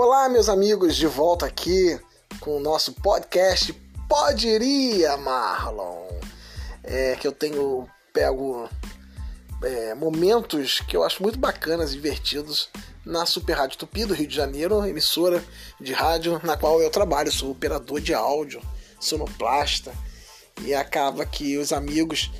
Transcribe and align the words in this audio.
Olá, 0.00 0.28
meus 0.28 0.48
amigos, 0.48 0.94
de 0.94 1.08
volta 1.08 1.44
aqui 1.44 1.98
com 2.38 2.56
o 2.56 2.60
nosso 2.60 2.92
podcast 2.92 3.72
Poderia, 4.08 5.16
Marlon. 5.16 6.06
É 6.84 7.16
que 7.16 7.26
eu 7.26 7.32
tenho 7.32 7.84
pego 8.12 8.68
é, 9.60 9.94
momentos 9.96 10.78
que 10.82 10.96
eu 10.96 11.02
acho 11.02 11.20
muito 11.20 11.36
bacanas 11.36 11.90
divertidos 11.90 12.70
na 13.04 13.26
Super 13.26 13.54
Rádio 13.54 13.76
Tupi 13.76 14.04
do 14.04 14.14
Rio 14.14 14.28
de 14.28 14.36
Janeiro, 14.36 14.86
emissora 14.86 15.44
de 15.80 15.92
rádio 15.92 16.40
na 16.44 16.56
qual 16.56 16.80
eu 16.80 16.90
trabalho, 16.90 17.32
sou 17.32 17.50
operador 17.50 18.00
de 18.00 18.14
áudio, 18.14 18.62
sonoplasta, 19.00 19.92
e 20.62 20.72
acaba 20.76 21.26
que 21.26 21.58
os 21.58 21.72
amigos 21.72 22.30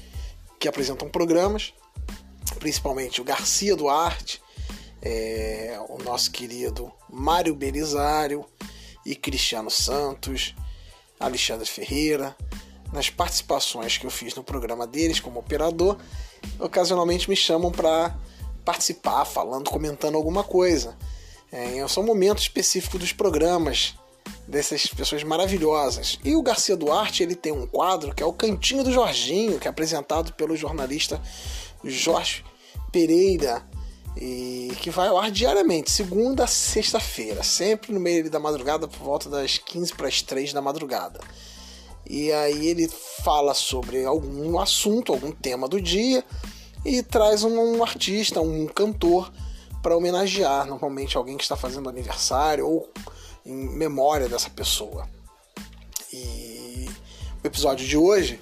que 0.61 0.68
apresentam 0.68 1.09
programas, 1.09 1.75
principalmente 2.61 3.20
o 3.20 3.25
Garcia 3.25 3.75
Duarte, 3.75 4.40
é, 5.02 5.79
o 5.88 6.02
nosso 6.02 6.30
querido 6.30 6.93
Mário 7.08 7.54
Belisário 7.54 8.44
e 9.04 9.14
Cristiano 9.14 9.70
Santos, 9.70 10.54
Alexandre 11.18 11.66
Ferreira, 11.66 12.36
nas 12.93 13.11
participações 13.11 13.98
que 13.98 14.06
eu 14.06 14.11
fiz 14.11 14.34
no 14.34 14.42
programa 14.42 14.86
deles 14.86 15.20
como 15.20 15.40
operador, 15.40 15.98
ocasionalmente 16.58 17.29
me 17.29 17.36
chamam 17.36 17.70
para 17.70 18.16
participar, 18.64 19.25
falando, 19.25 19.70
comentando 19.70 20.16
alguma 20.16 20.44
coisa. 20.44 20.96
É, 21.50 21.86
são 21.89 22.03
momentos 22.03 22.44
específicos 22.44 23.00
dos 23.00 23.12
programas 23.12 23.94
dessas 24.46 24.86
pessoas 24.86 25.22
maravilhosas. 25.22 26.18
E 26.25 26.34
o 26.34 26.42
Garcia 26.42 26.76
Duarte 26.76 27.22
ele 27.22 27.34
tem 27.34 27.53
um 27.53 27.67
quadro 27.67 28.14
que 28.14 28.22
é 28.22 28.26
o 28.26 28.32
Cantinho 28.32 28.84
do 28.84 28.92
Jorginho, 28.92 29.58
que 29.58 29.67
é 29.67 29.70
apresentado 29.70 30.32
pelo 30.34 30.56
jornalista 30.56 31.20
Jorge 31.84 32.44
Pereira 32.91 33.67
e 34.20 34.72
que 34.80 34.91
vai 34.91 35.08
ao 35.08 35.19
ar 35.19 35.30
diariamente, 35.30 35.92
segunda 35.92 36.44
a 36.44 36.48
sexta-feira, 36.48 37.44
sempre 37.44 37.92
no 37.92 38.00
meio 38.00 38.28
da 38.28 38.41
madrugada, 38.41 38.88
por 38.88 38.98
volta 38.98 39.30
das 39.30 39.58
15 39.58 39.94
para 39.94 40.08
as 40.08 40.20
3 40.22 40.52
da 40.52 40.61
madrugada. 40.61 41.20
E 42.05 42.33
aí 42.33 42.66
ele 42.66 42.89
fala 43.22 43.55
sobre 43.55 44.05
algum 44.05 44.58
assunto, 44.58 45.12
algum 45.12 45.30
tema 45.30 45.69
do 45.69 45.80
dia 45.80 46.24
e 46.84 47.02
traz 47.02 47.44
um, 47.44 47.83
artista, 47.83 48.41
um 48.41 48.66
cantor 48.66 49.30
para 49.83 49.96
homenagear 49.96 50.66
normalmente 50.66 51.16
alguém 51.16 51.36
que 51.36 51.42
está 51.44 51.56
fazendo 51.56 51.89
aniversário 51.89 52.66
ou 52.66 52.91
em 53.46 53.55
memória 53.55 54.28
dessa 54.28 54.50
pessoa. 54.50 55.08
E 56.12 56.89
o 57.44 57.46
episódio 57.46 57.86
de 57.86 57.96
hoje, 57.96 58.41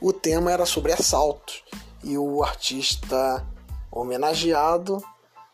o 0.00 0.12
tema 0.12 0.50
era 0.50 0.64
sobre 0.64 0.92
assaltos 0.92 1.62
e 2.02 2.16
o 2.16 2.42
artista 2.42 3.46
homenageado 3.92 5.02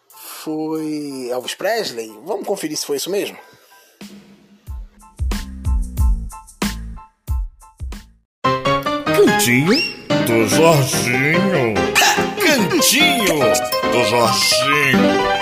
foi 0.09 1.29
Elvis 1.31 1.55
Presley. 1.55 2.09
Vamos 2.25 2.47
conferir 2.47 2.77
se 2.77 2.87
foi 2.87 2.97
isso 2.97 3.11
mesmo? 3.11 3.37
Cantinho 9.05 9.75
do 10.27 10.47
Jorginho. 10.49 11.75
Cantinho 12.41 13.39
do 13.93 14.05
Jorginho 14.05 15.38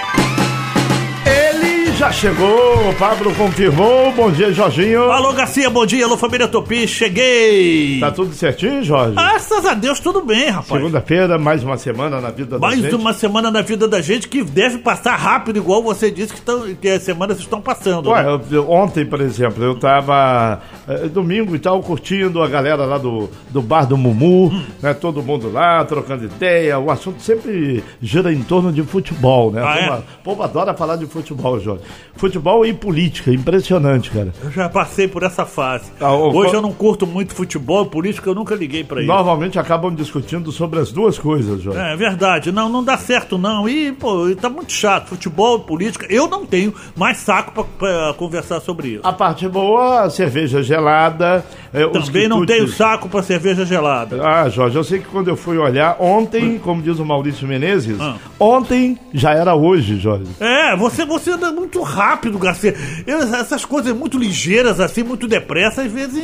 já 2.07 2.13
chegou, 2.13 2.91
o 2.91 2.95
Pablo 2.95 3.35
confirmou. 3.35 4.13
Bom 4.13 4.31
dia, 4.31 4.53
Jorginho. 4.53 5.11
Alô, 5.11 5.33
Garcia, 5.33 5.69
bom 5.69 5.85
dia. 5.85 6.05
Alô, 6.05 6.17
família 6.17 6.47
Tupi, 6.47 6.87
cheguei. 6.87 7.99
Tá 7.99 8.13
tudo 8.13 8.33
certinho, 8.33 8.85
Jorge? 8.85 9.15
Graças 9.15 9.67
a 9.67 9.75
Deus, 9.75 9.99
tudo 9.99 10.23
bem, 10.23 10.49
rapaz. 10.49 10.69
Segunda-feira, 10.69 11.37
mais 11.37 11.65
uma 11.65 11.77
semana 11.77 12.21
na 12.21 12.31
vida 12.31 12.59
mais 12.61 12.77
da 12.77 12.83
gente. 12.83 12.93
Mais 12.93 13.03
uma 13.03 13.13
semana 13.13 13.51
na 13.51 13.61
vida 13.61 13.89
da 13.89 14.01
gente 14.01 14.29
que 14.29 14.45
deve 14.45 14.79
passar 14.79 15.17
rápido, 15.17 15.57
igual 15.57 15.83
você 15.83 16.09
disse 16.09 16.33
que, 16.33 16.41
tão, 16.41 16.73
que 16.77 16.89
as 16.89 17.03
semanas 17.03 17.41
estão 17.41 17.61
passando. 17.61 18.11
Ué, 18.11 18.23
né? 18.23 18.41
eu, 18.53 18.71
ontem, 18.71 19.05
por 19.05 19.21
exemplo, 19.21 19.65
eu 19.65 19.75
tava 19.75 20.61
é, 20.87 21.09
domingo 21.09 21.57
e 21.57 21.59
tal, 21.59 21.83
curtindo 21.83 22.41
a 22.41 22.47
galera 22.49 22.85
lá 22.85 22.99
do, 22.99 23.29
do 23.51 23.61
bar 23.61 23.85
do 23.85 23.97
Mumu, 23.97 24.47
hum. 24.47 24.65
né? 24.81 24.95
Todo 24.95 25.23
mundo 25.25 25.51
lá, 25.51 25.85
trocando 25.85 26.25
ideia. 26.25 26.79
O 26.79 26.89
assunto 26.89 27.21
sempre 27.21 27.83
gira 28.01 28.33
em 28.33 28.43
torno 28.45 28.73
de 28.73 28.85
futebol, 28.85 29.51
né? 29.51 29.61
Ah, 29.61 30.03
o 30.21 30.23
povo 30.23 30.43
é? 30.43 30.45
adora 30.45 30.73
falar 30.73 30.95
de 30.95 31.07
futebol, 31.07 31.59
Jorge. 31.59 31.83
Futebol 32.17 32.65
e 32.65 32.73
política, 32.73 33.31
impressionante, 33.31 34.11
cara. 34.11 34.33
Eu 34.43 34.51
já 34.51 34.71
passei 34.71 35.07
por 35.07 35.23
essa 35.23 35.45
fase. 35.45 35.93
Ah, 36.01 36.15
Hoje 36.15 36.55
eu 36.55 36.63
não 36.63 36.73
curto 36.73 37.07
muito 37.07 37.35
futebol 37.35 37.85
e 37.85 37.89
política, 37.89 38.31
eu 38.31 38.35
nunca 38.35 38.55
liguei 38.55 38.83
para 38.83 39.03
isso. 39.03 39.07
Normalmente 39.07 39.59
acabam 39.59 39.95
discutindo 39.95 40.51
sobre 40.51 40.81
as 40.81 40.91
duas 40.91 41.19
coisas, 41.19 41.61
Jorge. 41.61 41.79
É, 41.79 41.93
é 41.93 41.97
verdade. 41.97 42.51
Não, 42.51 42.71
não 42.71 42.83
dá 42.83 42.97
certo 42.97 43.37
não. 43.37 43.69
E, 43.69 43.93
pô, 43.93 44.35
tá 44.35 44.49
muito 44.49 44.73
chato. 44.73 45.09
Futebol, 45.09 45.61
política, 45.61 46.07
eu 46.09 46.27
não 46.27 46.47
tenho 46.47 46.75
mais 46.97 47.19
saco 47.19 47.67
para 47.79 48.15
conversar 48.15 48.61
sobre 48.61 48.89
isso. 48.89 49.01
A 49.03 49.13
parte 49.13 49.47
boa, 49.47 50.09
cerveja 50.09 50.63
gelada. 50.63 51.45
É, 51.73 51.87
Também 51.87 52.29
não 52.29 52.47
tenho 52.47 52.67
saco 52.67 53.11
para 53.11 53.23
cerveja 53.23 53.67
gelada. 53.67 54.27
Ah, 54.27 54.49
Jorge, 54.49 54.77
eu 54.77 54.85
sei 54.85 55.01
que 55.01 55.07
quando 55.09 55.29
eu 55.29 55.37
fui 55.37 55.59
olhar, 55.59 55.97
ontem, 56.01 56.59
como 56.59 56.81
diz 56.81 56.99
o 56.99 57.05
Maurício 57.05 57.47
Menezes, 57.47 58.01
ah. 58.01 58.17
ontem 58.41 58.99
já 59.13 59.33
era 59.35 59.55
hoje, 59.55 59.99
Jorge. 59.99 60.31
É, 60.41 60.75
você, 60.75 61.05
você 61.05 61.33
anda 61.33 61.53
muito 61.53 61.67
muito 61.67 61.83
rápido, 61.87 62.39
Garcia. 62.39 62.75
Eu, 63.07 63.19
essas 63.23 63.65
coisas 63.65 63.95
muito 63.95 64.19
ligeiras, 64.19 64.81
assim, 64.81 65.03
muito 65.03 65.27
depressa, 65.27 65.83
às 65.83 65.93
vezes 65.93 66.23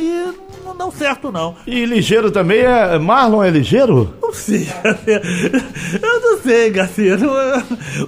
não 0.63 0.75
dão 0.75 0.91
certo, 0.91 1.31
não. 1.31 1.55
E 1.67 1.85
ligeiro 1.85 2.31
também 2.31 2.61
é. 2.61 2.97
Marlon 2.97 3.43
é 3.43 3.49
ligeiro? 3.49 4.13
Não 4.21 4.33
sei. 4.33 4.67
Não 6.23 6.41
sei, 6.41 6.69
Garcia. 6.69 7.17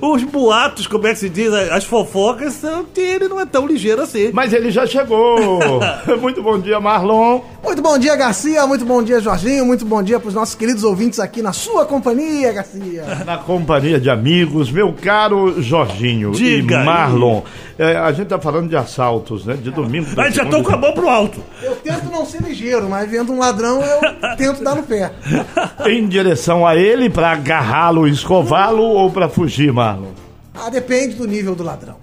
Os 0.02 0.24
boatos, 0.24 0.88
como 0.88 1.06
é 1.06 1.14
que 1.14 1.20
se 1.20 1.30
diz, 1.30 1.52
as 1.54 1.84
fofocas, 1.84 2.62
que 2.94 3.02
ele 3.02 3.28
não 3.28 3.40
é 3.42 3.46
tão 3.46 3.68
ligeiro 3.68 4.02
assim. 4.02 4.32
Mas 4.32 4.54
ele 4.54 4.72
já 4.72 4.88
chegou. 4.88 5.60
muito 6.22 6.42
bom 6.42 6.58
dia, 6.58 6.80
Marlon. 6.80 7.42
Muito 7.62 7.82
bom 7.82 7.98
dia, 7.98 8.16
Garcia. 8.16 8.66
Muito 8.66 8.86
bom 8.86 9.04
dia, 9.04 9.20
Jorginho. 9.20 9.66
Muito 9.66 9.86
bom 9.86 10.02
dia 10.02 10.18
para 10.18 10.30
os 10.30 10.34
nossos 10.34 10.56
queridos 10.56 10.84
ouvintes 10.84 11.20
aqui 11.20 11.42
na 11.42 11.52
sua 11.52 11.86
companhia, 11.86 12.54
Garcia. 12.54 13.04
Na 13.26 13.38
companhia 13.38 14.00
de 14.00 14.10
amigos, 14.10 14.72
meu 14.72 14.94
caro 14.94 15.62
Jorginho 15.62 16.32
Diga 16.32 16.82
e 16.82 16.86
Marlon. 16.86 17.42
É, 17.78 17.98
a 17.98 18.12
gente 18.14 18.28
tá 18.28 18.40
falando 18.40 18.70
de 18.70 18.78
assaltos, 18.78 19.46
né? 19.46 19.56
De 19.56 19.70
domingo. 19.72 20.08
Aí 20.18 20.32
já 20.32 20.44
estão 20.44 20.64
com 20.64 20.74
a 20.74 20.78
mão 20.78 20.94
pro 20.94 21.10
alto. 21.10 21.44
Eu 21.62 21.76
tento 21.76 22.06
não 22.06 22.26
ser 22.26 22.42
ligeiro, 22.42 22.88
mas 22.90 23.10
vendo 23.10 23.34
um 23.34 23.40
ladrão 23.40 23.82
eu 23.82 24.36
tento 24.38 24.64
dar 24.64 24.76
no 24.76 24.84
pé. 24.84 25.12
em 25.86 26.08
direção 26.08 26.66
a 26.66 26.76
ele 26.76 27.10
para 27.10 27.32
agarrá-lo, 27.32 28.05
escová-lo 28.08 28.84
ou 28.84 29.12
para 29.12 29.30
fugir, 29.30 29.72
Marlon? 29.72 30.12
Ah, 30.54 30.70
depende 30.70 31.16
do 31.16 31.28
nível 31.28 31.56
do 31.56 31.64
ladrão. 31.64 31.98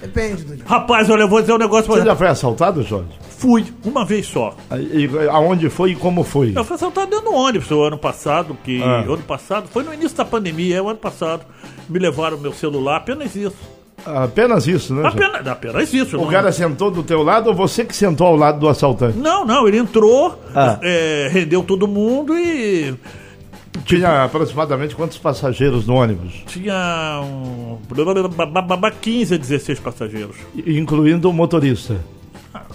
Depende 0.00 0.44
do 0.44 0.52
nível. 0.52 0.66
Rapaz, 0.66 1.08
olha, 1.10 1.22
eu 1.22 1.28
vou 1.28 1.40
dizer 1.40 1.52
um 1.52 1.58
negócio 1.58 1.84
pra 1.84 1.94
você. 1.94 2.00
Você 2.00 2.06
já 2.06 2.16
foi 2.16 2.28
assaltado, 2.28 2.82
Jorge? 2.82 3.10
Fui, 3.38 3.66
uma 3.84 4.04
vez 4.04 4.26
só. 4.26 4.54
E, 4.70 5.08
aonde 5.30 5.68
foi 5.68 5.92
e 5.92 5.96
como 5.96 6.22
foi? 6.22 6.52
Eu 6.54 6.64
fui 6.64 6.76
assaltado 6.76 7.10
dentro 7.10 7.26
do 7.26 7.34
ônibus 7.34 7.70
o 7.70 7.82
ano 7.82 7.98
passado, 7.98 8.56
que 8.64 8.82
ah. 8.82 9.00
ano 9.00 9.18
passado, 9.18 9.68
foi 9.68 9.82
no 9.82 9.92
início 9.92 10.16
da 10.16 10.24
pandemia, 10.24 10.76
é 10.76 10.82
o 10.82 10.88
ano 10.88 10.98
passado. 10.98 11.44
Me 11.88 11.98
levaram 11.98 12.38
meu 12.38 12.52
celular, 12.52 12.98
apenas 12.98 13.34
isso. 13.34 13.56
Apenas 14.04 14.66
isso, 14.66 14.94
né? 14.94 15.06
Apenas, 15.06 15.46
apenas 15.46 15.92
isso. 15.92 16.16
O 16.16 16.22
não... 16.22 16.28
cara 16.28 16.50
sentou 16.50 16.90
do 16.90 17.02
teu 17.02 17.22
lado 17.22 17.48
ou 17.48 17.54
você 17.54 17.84
que 17.84 17.94
sentou 17.94 18.26
ao 18.26 18.36
lado 18.36 18.58
do 18.58 18.68
assaltante? 18.68 19.18
Não, 19.18 19.44
não, 19.44 19.66
ele 19.68 19.78
entrou, 19.78 20.38
ah. 20.54 20.78
é, 20.82 21.28
rendeu 21.30 21.62
todo 21.62 21.86
mundo 21.86 22.36
e. 22.36 22.94
Tinha 23.84 24.24
aproximadamente 24.24 24.94
quantos 24.94 25.18
passageiros 25.18 25.86
no 25.86 25.94
ônibus? 25.94 26.42
Tinha 26.46 27.20
um... 27.22 27.78
15 28.90 29.34
a 29.34 29.38
16 29.38 29.80
passageiros. 29.80 30.36
Incluindo 30.66 31.28
o 31.28 31.32
motorista. 31.32 31.98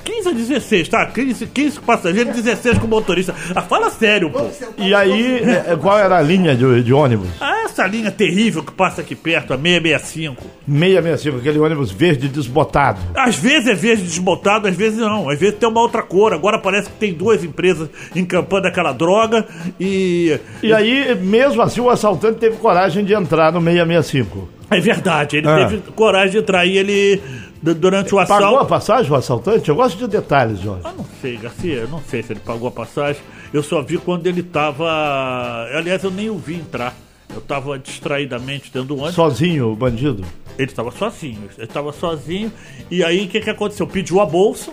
15 0.03 0.29
a 0.29 0.31
16, 0.31 0.89
tá? 0.89 1.05
15, 1.05 1.47
15 1.47 1.79
passageiros, 1.81 2.35
16 2.35 2.77
com 2.79 2.87
motorista. 2.87 3.35
Ah, 3.55 3.61
fala 3.61 3.89
sério, 3.89 4.29
pô. 4.29 4.39
E 4.77 4.93
aí, 4.93 5.43
é, 5.43 5.73
é, 5.73 5.75
qual 5.75 5.99
era 5.99 6.17
a 6.17 6.21
linha 6.21 6.55
de, 6.55 6.81
de 6.81 6.93
ônibus? 6.93 7.27
Ah, 7.39 7.56
essa 7.77 7.85
linha 7.85 8.11
terrível 8.11 8.63
que 8.63 8.71
passa 8.71 9.01
aqui 9.01 9.15
perto, 9.15 9.53
a 9.53 9.57
665. 9.57 10.43
665, 10.67 11.37
aquele 11.37 11.59
ônibus 11.59 11.91
verde 11.91 12.27
desbotado. 12.27 12.99
Às 13.15 13.35
vezes 13.35 13.67
é 13.67 13.75
verde 13.75 14.03
desbotado, 14.03 14.67
às 14.67 14.75
vezes 14.75 14.97
não. 14.97 15.29
Às 15.29 15.39
vezes 15.39 15.57
tem 15.57 15.69
uma 15.69 15.81
outra 15.81 16.01
cor. 16.01 16.33
Agora 16.33 16.57
parece 16.57 16.89
que 16.89 16.95
tem 16.95 17.13
duas 17.13 17.43
empresas 17.43 17.89
encampando 18.15 18.67
aquela 18.67 18.91
droga 18.91 19.45
e. 19.79 20.39
E 20.63 20.73
aí, 20.73 21.15
mesmo 21.15 21.61
assim, 21.61 21.79
o 21.79 21.89
assaltante 21.89 22.39
teve 22.39 22.57
coragem 22.57 23.05
de 23.05 23.13
entrar 23.13 23.51
no 23.51 23.61
665. 23.61 24.49
É 24.69 24.79
verdade, 24.81 25.37
ele 25.37 25.47
ah. 25.47 25.65
teve 25.65 25.91
coragem 25.91 26.31
de 26.31 26.37
entrar 26.39 26.65
e 26.65 26.77
ele 26.77 27.21
durante 27.61 28.13
o 28.13 28.19
assalto. 28.19 28.43
Pagou 28.43 28.59
a 28.59 28.65
passagem 28.65 29.11
o 29.11 29.15
assaltante? 29.15 29.69
Eu 29.69 29.75
gosto 29.75 29.97
de 29.97 30.07
detalhes, 30.07 30.59
Jorge. 30.59 30.85
Eu 30.85 30.93
não 30.93 31.05
sei, 31.21 31.37
Garcia, 31.37 31.73
eu 31.75 31.87
não 31.87 32.01
sei 32.01 32.21
se 32.23 32.33
ele 32.33 32.39
pagou 32.39 32.67
a 32.67 32.71
passagem. 32.71 33.21
Eu 33.53 33.63
só 33.63 33.81
vi 33.81 33.97
quando 33.97 34.27
ele 34.27 34.41
estava. 34.41 35.67
Aliás, 35.73 36.03
eu 36.03 36.11
nem 36.11 36.29
o 36.29 36.37
vi 36.37 36.55
entrar. 36.55 36.93
Eu 37.37 37.41
estava 37.41 37.77
distraidamente 37.77 38.71
dentro 38.73 38.87
do 38.87 38.95
ônibus. 38.95 39.13
Sozinho, 39.13 39.71
o 39.71 39.75
bandido? 39.75 40.25
Ele 40.57 40.71
estava 40.71 40.89
sozinho. 40.89 41.43
Ele 41.55 41.67
estava 41.67 41.93
sozinho. 41.93 42.51
E 42.89 43.03
aí, 43.03 43.25
o 43.25 43.27
que, 43.27 43.39
que 43.39 43.49
aconteceu? 43.49 43.85
Pediu 43.85 44.19
a 44.19 44.25
bolsa. 44.25 44.71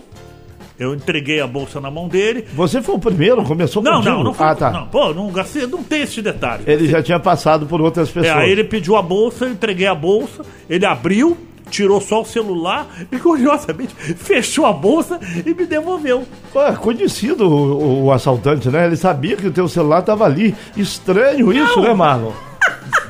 Eu 0.78 0.94
entreguei 0.94 1.42
a 1.42 1.46
bolsa 1.46 1.78
na 1.78 1.90
mão 1.90 2.08
dele. 2.08 2.46
Você 2.54 2.80
foi 2.80 2.94
o 2.94 2.98
primeiro? 2.98 3.44
Começou 3.44 3.82
não, 3.82 3.96
contigo? 3.96 4.14
Não, 4.14 4.24
não 4.24 4.34
foi. 4.34 4.46
Ah, 4.46 4.54
tá. 4.54 4.70
Não, 4.70 4.86
pô, 4.86 5.12
não, 5.12 5.30
Garcia, 5.30 5.66
não 5.66 5.84
tem 5.84 6.02
esse 6.02 6.22
detalhe. 6.22 6.64
Ele 6.66 6.88
já 6.88 7.02
tinha 7.02 7.20
passado 7.20 7.66
por 7.66 7.82
outras 7.82 8.08
pessoas. 8.08 8.34
É, 8.34 8.40
aí 8.40 8.50
ele 8.50 8.64
pediu 8.64 8.96
a 8.96 9.02
bolsa, 9.02 9.44
eu 9.44 9.52
entreguei 9.52 9.86
a 9.86 9.94
bolsa, 9.94 10.42
ele 10.68 10.86
abriu, 10.86 11.36
tirou 11.70 12.00
só 12.00 12.22
o 12.22 12.24
celular 12.24 12.88
e 13.12 13.18
curiosamente 13.18 13.94
fechou 14.16 14.64
a 14.64 14.72
bolsa 14.72 15.20
e 15.44 15.54
me 15.54 15.66
devolveu. 15.66 16.26
Pô, 16.52 16.60
conhecido 16.80 17.46
o, 17.46 18.06
o 18.06 18.12
assaltante, 18.12 18.68
né? 18.70 18.86
Ele 18.86 18.96
sabia 18.96 19.36
que 19.36 19.46
o 19.46 19.52
teu 19.52 19.68
celular 19.68 20.02
tava 20.02 20.24
ali. 20.24 20.56
Estranho 20.76 21.52
isso, 21.52 21.80
né, 21.82 21.92
Marlon? 21.92 22.32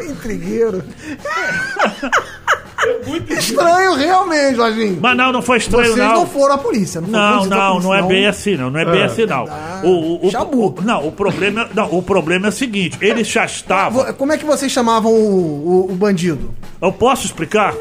Intrigueiro. 0.00 0.82
Estranho 3.38 3.94
realmente, 3.94 4.56
Jorginho. 4.56 4.98
Mas 5.00 5.16
não, 5.16 5.32
não 5.32 5.42
foi 5.42 5.58
estranho, 5.58 5.86
Vocês 5.92 5.96
não. 6.06 6.14
não 6.14 6.26
foram 6.26 6.54
à 6.54 6.58
polícia, 6.58 7.00
não 7.00 7.08
Não, 7.08 7.44
não, 7.46 7.70
polícia, 7.72 7.88
não 7.88 7.94
é 7.94 8.02
bem 8.02 8.26
assim, 8.26 8.56
não. 8.56 8.70
Não 8.70 8.81
é 8.81 8.84
bem 8.84 9.00
É. 9.02 9.04
assim, 9.04 9.26
não. 9.26 9.44
Ah, 9.48 9.81
O, 9.84 9.88
o, 9.88 10.28
o- 10.28 10.82
não, 10.82 11.06
o 11.08 11.12
problema, 11.12 11.69
não, 11.75 11.92
o 11.94 12.02
problema 12.02 12.46
é 12.46 12.48
o 12.48 12.52
seguinte: 12.52 12.96
ele 13.00 13.22
já 13.25 13.44
estava. 13.44 14.04
Vo- 14.04 14.14
Como 14.14 14.32
é 14.32 14.38
que 14.38 14.44
vocês 14.44 14.70
chamavam 14.72 15.12
o, 15.12 15.86
o- 15.88 15.92
o 15.92 15.94
bandido? 15.94 16.54
Eu 16.81 16.92
posso 16.92 17.25
explicar? 17.26 17.75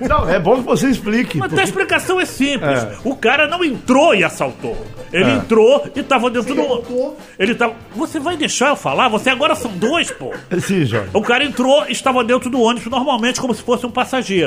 Não, 0.00 0.28
é 0.28 0.38
bom 0.38 0.56
que 0.56 0.62
você 0.62 0.88
explique. 0.88 1.36
Mas 1.38 1.48
porque- 1.48 1.60
a 1.60 1.64
explicação 1.64 2.20
é 2.20 2.24
simples. 2.24 2.82
É. 2.84 2.96
O 3.04 3.14
cara 3.14 3.46
não 3.46 3.62
entrou 3.64 4.14
e 4.14 4.24
assaltou. 4.24 4.76
Ele 5.12 5.30
É. 5.30 5.34
entrou 5.34 5.84
e 5.94 6.02
tava 6.02 6.30
dentro 6.30 6.54
do. 6.54 6.60
entrou. 6.60 7.16
Ele 7.38 7.54
tava. 7.54 7.74
Você 7.94 8.18
vai 8.18 8.36
deixar 8.36 8.68
eu 8.70 8.76
falar? 8.76 9.08
Você 9.08 9.30
agora 9.30 9.54
são 9.54 9.70
dois, 9.72 10.10
pô. 10.10 10.32
Sim, 10.60 10.84
Jorge. 10.84 11.10
O 11.12 11.22
cara 11.22 11.44
entrou, 11.44 11.84
estava 11.88 12.22
dentro 12.24 12.48
do 12.50 12.60
ônibus 12.60 12.90
normalmente 12.90 13.40
como 13.40 13.54
se 13.54 13.62
fosse 13.62 13.84
um 13.86 13.90
passageiro. 13.90 14.45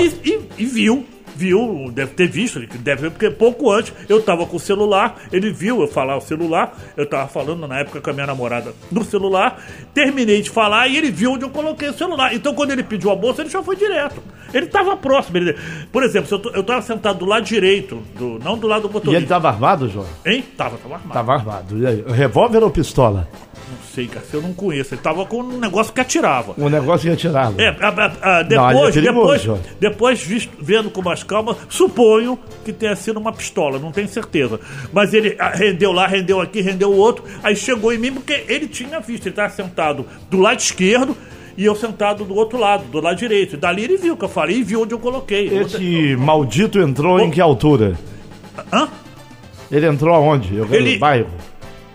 E, 0.00 0.30
e- 0.30 0.40
e 0.58 0.64
viu, 0.66 1.06
viu, 1.36 1.90
deve 1.92 2.12
ter 2.12 2.28
visto, 2.28 2.60
deve 2.78 3.02
ver, 3.02 3.10
porque 3.10 3.30
pouco 3.30 3.70
antes 3.70 3.92
eu 4.08 4.20
tava 4.22 4.44
com 4.44 4.56
o 4.56 4.60
celular, 4.60 5.16
ele 5.32 5.50
viu 5.52 5.80
eu 5.80 5.88
falar 5.88 6.16
o 6.16 6.20
celular, 6.20 6.76
eu 6.96 7.06
tava 7.06 7.28
falando 7.28 7.66
na 7.66 7.78
época 7.80 8.00
com 8.00 8.10
a 8.10 8.12
minha 8.12 8.26
namorada 8.26 8.74
no 8.90 9.02
celular, 9.04 9.62
terminei 9.94 10.42
de 10.42 10.50
falar 10.50 10.88
e 10.88 10.96
ele 10.98 11.10
viu 11.10 11.32
onde 11.32 11.44
eu 11.44 11.50
coloquei 11.50 11.88
o 11.88 11.94
celular. 11.94 12.34
Então 12.34 12.52
quando 12.54 12.72
ele 12.72 12.82
pediu 12.82 13.10
a 13.10 13.16
bolsa, 13.16 13.42
ele 13.42 13.48
já 13.50 13.62
foi 13.62 13.76
direto. 13.76 14.20
Ele 14.52 14.66
tava 14.66 14.96
próximo. 14.96 15.36
ele- 15.38 15.56
por 15.92 16.02
exemplo, 16.02 16.26
se 16.28 16.34
eu, 16.34 16.38
tô- 16.40 16.50
eu 16.50 16.64
tava 16.64 16.82
sentado 16.82 17.20
do 17.20 17.24
lado 17.24 17.44
direito, 17.44 18.02
do, 18.16 18.38
não 18.44 18.58
do 18.58 18.66
lado 18.66 18.82
do 18.82 18.88
E 18.88 18.92
motorista. 18.92 19.20
ele 19.20 19.26
tava 19.28 19.48
armado, 19.48 19.88
Jorge? 19.88 20.10
Hein? 20.26 20.44
Tava, 20.56 20.76
tava 20.76 20.94
armado. 20.96 21.12
Tava 21.14 21.32
armado. 21.34 21.76
E 21.78 22.12
Revólver 22.12 22.62
ou 22.64 22.70
pistola? 22.70 23.28
Não 24.00 24.06
sei, 24.06 24.06
cara, 24.08 24.24
eu 24.32 24.42
não 24.42 24.52
conheço. 24.54 24.94
Ele 24.94 25.00
tava 25.02 25.24
com 25.26 25.38
um 25.42 25.58
negócio 25.58 25.92
que 25.92 26.00
atirava. 26.00 26.54
O 26.56 26.68
negócio 26.68 27.08
ia 27.08 27.16
tirá-lo. 27.16 27.60
É, 27.60 27.68
a- 27.68 27.88
a- 27.88 28.38
a- 28.40 28.44
Não, 28.44 28.64
ali 28.64 28.78
é 28.78 28.90
depois, 28.90 28.94
depois, 28.94 29.48
depois 29.78 30.22
visto- 30.22 30.52
vendo 30.60 30.90
com 30.90 31.02
mais 31.02 31.22
calma, 31.22 31.56
suponho 31.68 32.38
que 32.64 32.72
tenha 32.72 32.94
sido 32.96 33.18
uma 33.18 33.32
pistola, 33.32 33.78
não 33.78 33.92
tenho 33.92 34.08
certeza. 34.08 34.58
Mas 34.92 35.12
ele 35.12 35.36
ah, 35.38 35.50
rendeu 35.50 35.92
lá, 35.92 36.06
rendeu 36.06 36.40
aqui, 36.40 36.60
rendeu 36.60 36.90
o 36.90 36.96
outro, 36.96 37.24
aí 37.42 37.54
chegou 37.56 37.92
em 37.92 37.98
mim 37.98 38.12
porque 38.12 38.44
ele 38.48 38.66
tinha 38.68 39.00
visto, 39.00 39.24
ele 39.26 39.30
estava 39.30 39.50
sentado 39.52 40.06
do 40.30 40.38
lado 40.38 40.58
esquerdo 40.60 41.16
e 41.56 41.64
eu 41.64 41.74
sentado 41.74 42.24
do 42.24 42.34
outro 42.34 42.58
lado, 42.58 42.84
do 42.84 43.00
lado 43.00 43.16
direito. 43.16 43.56
Dali 43.56 43.84
ele 43.84 43.96
viu 43.96 44.14
o 44.14 44.16
que 44.16 44.24
eu 44.24 44.28
falei 44.28 44.58
e 44.58 44.62
viu 44.62 44.82
onde 44.82 44.94
eu 44.94 44.98
coloquei. 44.98 45.48
Esse 45.58 46.16
maldito 46.16 46.78
entrou 46.78 47.20
em 47.20 47.28
Ô. 47.28 47.30
que 47.30 47.40
altura? 47.40 47.98
Hã? 48.72 48.88
Ele 49.70 49.86
entrou 49.86 50.14
aonde? 50.14 50.54
Eu 50.56 50.66
Ele- 50.72 50.94
No 50.94 51.00
bairro. 51.00 51.28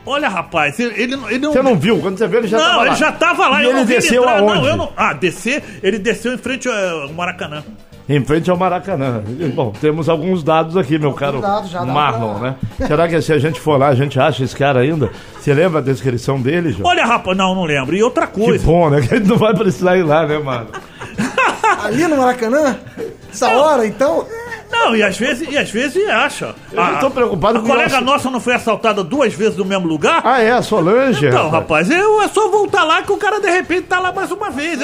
Olha, 0.05 0.29
rapaz, 0.29 0.79
ele, 0.79 0.93
ele, 1.01 1.15
não- 1.15 1.29
ele 1.29 1.39
não. 1.39 1.53
Você 1.53 1.61
não 1.63 1.75
viu? 1.75 1.99
Quando 1.99 2.17
você 2.17 2.27
viu, 2.27 2.39
ele 2.39 2.47
já 2.47 2.57
não, 2.57 2.65
tava 2.65 2.77
lá. 2.77 2.87
ele 2.87 2.95
já 2.95 3.11
tava 3.11 3.47
lá. 3.47 3.61
E 3.61 3.65
eu 3.65 3.69
ele 3.71 3.79
não 3.79 3.85
desceu 3.85 4.21
entrar. 4.23 4.39
aonde? 4.39 4.53
Não, 4.61 4.67
eu 4.67 4.77
não. 4.77 4.93
Ah, 4.95 5.13
descer, 5.13 5.63
ele 5.81 5.97
desceu 5.99 6.33
em 6.33 6.37
frente 6.37 6.67
ao 6.69 7.09
Maracanã. 7.13 7.63
Em 8.07 8.23
frente 8.23 8.51
ao 8.51 8.55
Maracanã. 8.55 9.23
Bom, 9.55 9.73
temos 9.81 10.07
alguns 10.07 10.43
dados 10.43 10.77
aqui, 10.77 10.99
meu 10.99 11.11
caro 11.13 11.41
Marlon, 11.87 12.35
pra- 12.39 12.49
né? 12.51 12.55
Será 12.85 13.07
que 13.07 13.19
se 13.19 13.33
a 13.33 13.39
gente 13.39 13.59
for 13.59 13.79
lá, 13.79 13.87
a 13.87 13.95
gente 13.95 14.19
acha 14.19 14.43
esse 14.43 14.55
cara 14.55 14.81
ainda? 14.81 15.09
Você 15.39 15.51
lembra 15.55 15.79
a 15.79 15.81
descrição 15.81 16.39
dele, 16.39 16.71
João? 16.71 16.87
Olha, 16.87 17.03
rapaz, 17.03 17.35
não, 17.35 17.55
não 17.55 17.63
lembro. 17.63 17.95
E 17.95 18.03
outra 18.03 18.27
Que 18.27 18.39
coisa. 18.45 18.63
bom, 18.63 18.91
né? 18.91 19.01
Que 19.01 19.15
a 19.15 19.17
gente 19.17 19.27
não 19.27 19.37
vai 19.37 19.55
precisar 19.55 19.97
ir 19.97 20.03
lá, 20.03 20.23
né, 20.27 20.37
mano? 20.37 20.67
Ali 21.83 22.07
no 22.07 22.17
Maracanã? 22.17 22.77
Essa 23.31 23.47
hora, 23.57 23.85
então? 23.87 24.25
Não, 24.79 24.95
e 24.95 25.01
às 25.03 25.17
vezes, 25.17 25.47
e 25.49 25.57
às 25.57 25.69
vezes 25.69 26.07
acha. 26.09 26.53
Eu 26.71 26.83
não 26.83 26.99
tô 26.99 27.09
preocupado 27.09 27.57
a 27.57 27.61
com 27.61 27.67
colega 27.67 27.89
nossa- 28.01 28.01
nossa 28.05 28.29
não 28.31 28.39
foi 28.39 28.53
assaltada 28.53 29.03
duas 29.03 29.33
vezes 29.33 29.57
no 29.57 29.65
mesmo 29.65 29.87
lugar? 29.87 30.21
Ah, 30.23 30.41
é, 30.41 30.51
a 30.51 30.61
Solange? 30.61 31.29
Não, 31.29 31.49
rapaz, 31.49 31.89
eu, 31.89 32.21
é 32.21 32.27
só 32.27 32.49
voltar 32.49 32.83
lá 32.83 33.01
que 33.01 33.11
o 33.11 33.17
cara 33.17 33.39
de 33.39 33.49
repente 33.49 33.83
tá 33.87 33.99
lá 33.99 34.11
mais 34.11 34.31
uma 34.31 34.49
vez. 34.51 34.79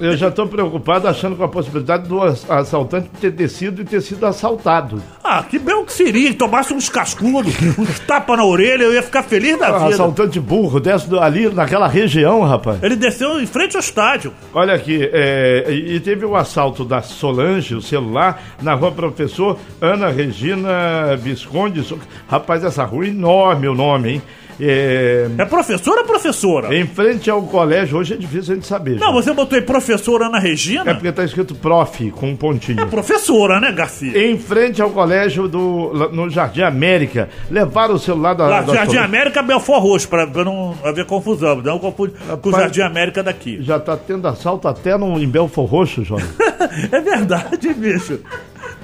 Eu 0.00 0.16
já 0.16 0.28
tô 0.30 0.46
preocupado 0.46 1.06
achando 1.06 1.36
com 1.36 1.44
a 1.44 1.48
possibilidade 1.48 2.08
do 2.08 2.20
ass- 2.22 2.50
assaltante 2.50 3.08
ter 3.20 3.30
descido 3.30 3.80
e 3.82 3.84
ter 3.84 4.00
sido 4.00 4.26
assaltado. 4.26 5.00
Ah, 5.22 5.42
que 5.42 5.58
bem 5.58 5.84
que 5.84 5.92
seria, 5.92 6.34
tomasse 6.34 6.74
uns 6.74 6.88
cascudos, 6.88 7.54
uns 7.78 8.00
tapas 8.00 8.36
na 8.36 8.44
orelha, 8.44 8.82
eu 8.82 8.92
ia 8.92 9.02
ficar 9.02 9.22
feliz 9.22 9.58
da 9.58 9.70
Um 9.70 9.78
vida. 9.84 9.94
assaltante 9.94 10.40
burro, 10.40 10.80
desce 10.80 11.06
ali 11.18 11.48
naquela 11.48 11.86
região, 11.86 12.42
rapaz. 12.42 12.82
Ele 12.82 12.96
desceu 12.96 13.40
em 13.40 13.46
frente 13.46 13.76
ao 13.76 13.80
estádio. 13.80 14.32
Olha 14.52 14.74
aqui, 14.74 15.08
é, 15.12 15.66
e 15.70 16.00
teve 16.00 16.24
o 16.24 16.34
assalto 16.34 16.84
da 16.84 17.00
Solange, 17.00 17.74
o 17.74 17.80
celular, 17.82 18.42
na 18.62 18.74
rua 18.74 18.90
Professor 18.90 19.58
Ana 19.80 20.08
Regina 20.08 21.16
Visconde. 21.16 21.84
Rapaz, 22.28 22.64
essa 22.64 22.84
rua 22.84 23.04
é 23.04 23.08
enorme 23.08 23.68
o 23.68 23.74
nome, 23.74 24.14
hein? 24.14 24.22
É, 24.60 25.28
É 25.38 25.44
professora 25.44 26.00
ou 26.00 26.06
professora? 26.06 26.74
em 26.76 26.86
frente 26.86 27.30
ao 27.30 27.42
colégio, 27.42 27.98
hoje 27.98 28.14
é 28.14 28.16
difícil 28.16 28.52
a 28.52 28.54
gente 28.56 28.66
saber. 28.66 28.92
Não, 28.92 29.08
João. 29.10 29.12
você 29.14 29.32
botou 29.32 29.56
aí 29.58 29.64
professora 29.64 30.26
Ana 30.26 30.38
Regina? 30.38 30.90
É 30.90 30.94
porque 30.94 31.10
tá 31.12 31.24
escrito 31.24 31.54
prof, 31.54 32.10
com 32.12 32.30
um 32.30 32.36
pontinho. 32.36 32.80
É 32.80 32.84
professora, 32.86 33.60
né, 33.60 33.72
Garcia? 33.72 34.30
Em 34.30 34.38
frente 34.38 34.80
ao 34.80 34.90
colégio 34.90 35.48
do, 35.48 36.08
no 36.12 36.28
Jardim 36.30 36.62
América. 36.62 37.28
Levaram 37.50 37.94
o 37.94 37.98
celular 37.98 38.34
da, 38.34 38.46
Lá, 38.46 38.60
da 38.60 38.74
Jardim 38.74 38.92
Solange. 38.92 38.98
América, 38.98 39.42
Belfort 39.42 39.82
Roxo, 39.82 40.08
pra, 40.08 40.26
pra 40.26 40.44
não 40.44 40.74
haver 40.84 41.04
confusão. 41.06 41.56
Não 41.62 41.78
confunde 41.78 42.14
com 42.40 42.48
o 42.48 42.52
Rapaz, 42.52 42.64
Jardim 42.64 42.80
América 42.82 43.22
daqui. 43.22 43.58
Já 43.62 43.78
tá 43.80 43.96
tendo 43.96 44.26
assalto 44.28 44.68
até 44.68 44.96
no, 44.96 45.18
em 45.20 45.28
Belfor 45.28 45.64
Roxo, 45.66 46.04
Jorge. 46.04 46.26
é 46.92 47.00
verdade, 47.00 47.72
bicho. 47.74 48.20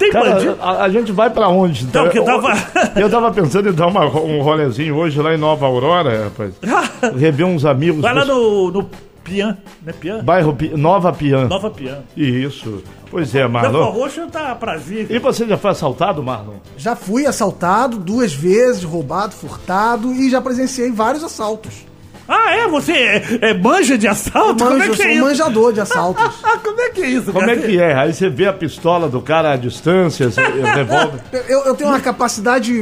Tem 0.00 0.10
Cara, 0.10 0.30
bandido. 0.32 0.56
a, 0.60 0.82
a 0.84 0.88
gente 0.88 1.12
vai 1.12 1.28
pra 1.30 1.48
onde? 1.48 1.84
Não, 1.84 2.04
porque 2.04 2.18
eu, 2.18 2.24
tava- 2.24 2.54
eu 2.96 3.10
tava 3.10 3.30
pensando 3.32 3.68
em 3.68 3.72
dar 3.72 3.86
uma- 3.86 4.06
um 4.06 4.40
rolezinho 4.40 4.96
hoje 4.96 5.20
lá 5.20 5.34
em 5.34 5.38
Nova 5.38 5.66
Aurora, 5.66 6.24
rapaz. 6.24 6.54
Rever 7.16 7.46
uns 7.46 7.64
amigos. 7.66 8.00
Vai 8.00 8.14
lá 8.14 8.24
no, 8.24 8.70
no 8.70 8.88
Pian, 9.22 9.58
né? 9.82 9.92
Pian? 9.92 10.24
Bairro 10.24 10.54
Pi- 10.54 10.72
Nova 10.74 11.12
Pian. 11.12 11.46
Nova 11.48 11.70
Pian. 11.70 11.98
Isso. 12.16 12.82
Pois 13.10 13.34
é, 13.34 13.46
Marlon. 13.46 13.90
Roxo 13.90 14.26
tá 14.28 14.54
prazer. 14.54 15.06
E 15.10 15.18
você 15.18 15.46
já 15.46 15.58
foi 15.58 15.70
assaltado, 15.72 16.22
Marlon? 16.22 16.54
Já 16.78 16.96
fui 16.96 17.26
assaltado 17.26 17.98
duas 17.98 18.32
vezes, 18.32 18.82
roubado, 18.82 19.34
furtado 19.34 20.12
e 20.14 20.30
já 20.30 20.40
presenciei 20.40 20.90
vários 20.90 21.22
assaltos. 21.22 21.84
Ah, 22.32 22.54
é? 22.54 22.68
Você 22.68 22.92
é, 22.92 23.38
é 23.40 23.54
manja 23.54 23.98
de 23.98 24.06
assalto? 24.06 24.62
Como 24.62 24.78
Manjo, 24.78 24.84
é 24.84 24.86
eu 24.86 24.90
que 24.92 24.96
sou 24.98 25.06
é 25.06 25.08
um 25.08 25.12
isso? 25.14 25.22
manjador 25.24 25.72
de 25.72 25.80
assaltos. 25.80 26.22
Ah, 26.44 26.58
como 26.58 26.80
é 26.80 26.90
que 26.90 27.02
é 27.02 27.08
isso, 27.08 27.32
Como 27.32 27.50
é 27.50 27.56
que 27.56 27.80
é? 27.80 27.94
Aí 27.94 28.12
você 28.14 28.28
vê 28.28 28.46
a 28.46 28.52
pistola 28.52 29.08
do 29.08 29.20
cara 29.20 29.52
à 29.52 29.56
distância, 29.56 30.30
você 30.30 30.40
revólver. 30.62 31.20
Eu, 31.48 31.64
eu 31.64 31.74
tenho 31.74 31.90
uma 31.90 32.00
capacidade, 32.00 32.72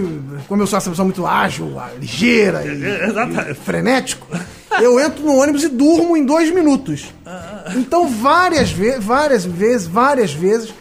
como 0.46 0.62
eu 0.62 0.66
sou 0.66 0.78
uma 0.78 0.90
pessoa 0.90 1.04
muito 1.04 1.26
ágil, 1.26 1.76
ligeira 1.98 2.62
e, 2.64 2.84
É, 2.84 3.50
e 3.50 3.54
frenético, 3.54 4.26
eu 4.80 5.00
entro 5.00 5.24
no 5.24 5.36
ônibus 5.36 5.62
e 5.64 5.68
durmo 5.68 6.16
em 6.16 6.24
dois 6.24 6.50
minutos. 6.52 7.06
Então 7.76 8.06
várias 8.08 8.70
vezes, 8.70 9.02
várias 9.04 9.44
vezes, 9.44 9.86
várias 9.86 10.32
vezes, 10.32 10.72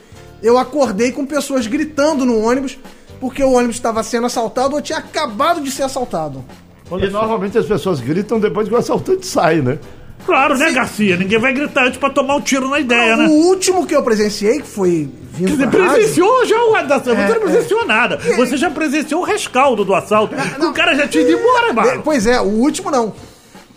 eu 0.43 0.57
acordei 0.57 1.12
com 1.12 1.25
pessoas 1.25 1.67
gritando 1.67 2.25
no 2.25 2.39
ônibus 2.45 2.77
porque 3.19 3.43
o 3.43 3.51
ônibus 3.53 3.77
estava 3.77 4.03
sendo 4.03 4.27
assaltado 4.27 4.75
ou 4.75 4.81
tinha 4.81 5.00
acabado 5.00 5.62
de 5.62 5.71
ser 5.71 5.83
assaltado. 5.83 6.43
E 6.91 7.10
normalmente 7.10 7.58
as 7.58 7.65
pessoas 7.65 8.00
gritam 8.00 8.39
depois 8.39 8.67
que 8.67 8.74
o 8.74 8.77
assaltante 8.77 9.25
sai, 9.25 9.62
né? 9.62 9.77
Claro, 10.25 10.58
né, 10.58 10.72
Garcia? 10.72 11.15
Ninguém 11.15 11.39
vai 11.39 11.53
gritar 11.53 11.86
antes 11.86 11.98
pra 12.00 12.10
tomar 12.10 12.36
um 12.36 12.41
tiro 12.41 12.67
na 12.70 12.79
ideia, 12.79 13.13
O 13.15 13.17
né? 13.17 13.27
último 13.27 13.86
que 13.86 13.96
eu 13.96 14.03
presenciei, 14.03 14.60
que 14.62 14.67
foi 14.67 15.10
vindo 15.32 15.56
Você 15.56 15.67
pra 15.67 15.79
rádio, 15.79 15.96
presenciou 15.96 16.46
já 16.46 16.63
o 16.65 16.75
assalto, 16.75 17.03
você 17.06 17.12
É, 17.12 17.29
não 17.29 17.39
presenciou 17.39 17.86
nada. 17.86 18.17
Você 18.36 18.58
já 18.58 18.70
presenciou 18.70 19.22
o 19.22 19.24
rescaldo 19.24 19.86
do 19.86 19.94
assalto. 19.94 20.36
O 20.60 20.74
cara 20.74 20.96
já 20.96 21.08
tinha 21.08 21.24
ido 21.24 21.32
embora, 21.39 21.70
É, 21.70 21.74
mano. 21.74 22.01
Pois 22.03 22.25
é, 22.25 22.41
o 22.41 22.46
último 22.46 22.89
não. 22.91 23.13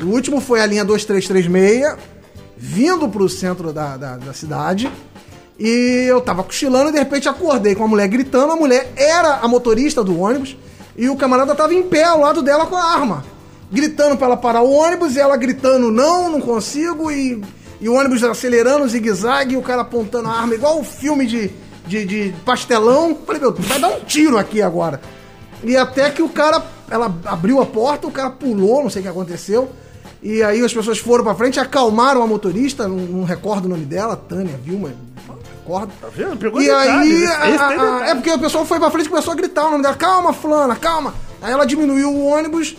O 0.02 0.06
último 0.06 0.40
foi 0.40 0.60
a 0.60 0.66
linha 0.66 0.84
2336, 0.84 1.96
vindo 2.56 3.08
pro 3.08 3.28
centro 3.28 3.72
da, 3.72 3.96
da, 3.96 4.16
da 4.16 4.32
cidade. 4.32 4.90
E 5.58 6.06
eu 6.08 6.20
tava 6.22 6.42
cochilando 6.42 6.88
e 6.88 6.92
de 6.92 6.98
repente 6.98 7.28
acordei 7.28 7.74
com 7.74 7.84
a 7.84 7.88
mulher 7.88 8.08
gritando. 8.08 8.52
A 8.52 8.56
mulher 8.56 8.90
era 8.96 9.36
a 9.42 9.46
motorista 9.46 10.02
do 10.02 10.18
ônibus 10.18 10.56
e 10.96 11.08
o 11.08 11.16
camarada 11.16 11.54
tava 11.54 11.74
em 11.74 11.82
pé 11.82 12.04
ao 12.04 12.20
lado 12.20 12.42
dela 12.42 12.66
com 12.66 12.76
a 12.76 12.84
arma. 12.84 13.24
Gritando 13.72 14.16
pra 14.16 14.26
ela 14.26 14.36
parar 14.36 14.62
o 14.62 14.72
ônibus 14.72 15.14
e 15.14 15.20
ela 15.20 15.36
gritando: 15.36 15.90
Não, 15.90 16.28
não 16.28 16.40
consigo. 16.40 17.10
E, 17.10 17.40
e 17.80 17.88
o 17.88 17.94
ônibus 17.94 18.22
acelerando, 18.22 18.88
zigue-zague, 18.88 19.54
e 19.54 19.56
o 19.56 19.62
cara 19.62 19.82
apontando 19.82 20.28
a 20.28 20.32
arma, 20.32 20.54
igual 20.54 20.80
o 20.80 20.84
filme 20.84 21.26
de, 21.26 21.50
de, 21.86 22.04
de 22.04 22.34
pastelão. 22.44 23.16
Falei: 23.26 23.40
Meu, 23.40 23.52
vai 23.52 23.78
dar 23.78 23.88
um 23.88 24.00
tiro 24.00 24.36
aqui 24.36 24.60
agora. 24.60 25.00
E 25.62 25.76
até 25.76 26.10
que 26.10 26.22
o 26.22 26.28
cara, 26.28 26.62
ela 26.90 27.14
abriu 27.24 27.60
a 27.60 27.66
porta, 27.66 28.06
o 28.06 28.10
cara 28.10 28.30
pulou, 28.30 28.82
não 28.82 28.90
sei 28.90 29.00
o 29.00 29.02
que 29.04 29.10
aconteceu. 29.10 29.70
E 30.22 30.42
aí 30.42 30.62
as 30.62 30.72
pessoas 30.72 30.98
foram 30.98 31.24
pra 31.24 31.34
frente, 31.34 31.58
acalmaram 31.58 32.22
a 32.22 32.26
motorista, 32.26 32.86
não, 32.86 32.96
não 32.96 33.24
recordo 33.24 33.66
o 33.66 33.68
nome 33.68 33.86
dela, 33.86 34.16
Tânia, 34.16 34.58
Vilma, 34.62 34.92
não 35.68 35.76
recordo. 35.78 35.92
vendo? 36.14 36.36
Pegou 36.36 36.60
E 36.60 36.64
detalhes, 36.66 36.90
aí, 36.94 37.22
esse- 37.24 37.32
a- 37.32 37.48
esse 37.48 37.58
tem 37.58 37.64
a- 37.66 37.68
detalhes. 37.68 38.08
é 38.10 38.14
porque 38.14 38.30
o 38.32 38.38
pessoal 38.38 38.64
foi 38.66 38.78
pra 38.78 38.90
frente 38.90 39.06
e 39.06 39.08
começou 39.10 39.32
a 39.32 39.36
gritar 39.36 39.66
o 39.66 39.70
nome 39.70 39.82
dela, 39.82 39.94
calma, 39.96 40.32
fulana, 40.32 40.76
calma. 40.76 41.14
Aí 41.42 41.52
ela 41.52 41.64
diminuiu 41.66 42.10
o 42.10 42.26
ônibus 42.26 42.76